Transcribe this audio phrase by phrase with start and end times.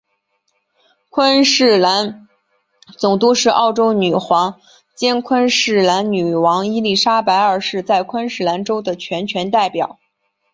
[1.11, 2.27] 昆士兰
[2.97, 4.59] 总督是澳洲女皇
[4.95, 9.99] 兼昆士兰女王伊利沙伯二世在昆士兰州的全权代表。